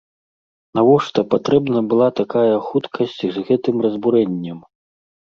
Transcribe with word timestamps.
Навошта 0.79 1.25
патрэбна 1.35 1.79
была 1.93 2.09
такая 2.23 2.57
хуткасць 2.71 3.17
з 3.39 3.47
гэтым 3.51 3.75
разбурэннем? 3.89 4.63